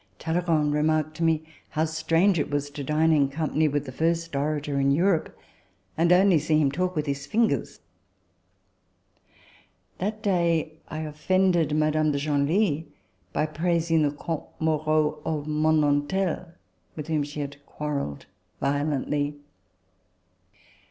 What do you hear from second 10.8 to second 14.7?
I offended Madame de Genlis by praising the" Contes